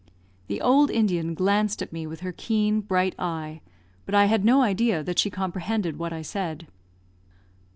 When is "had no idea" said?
4.25-5.03